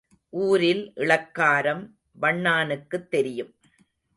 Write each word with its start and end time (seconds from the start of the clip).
ஊரில் 0.29 0.91
இளக்காரம் 0.95 1.83
வண்ணானுக்குத் 2.21 3.07
தெரியும். 3.07 3.53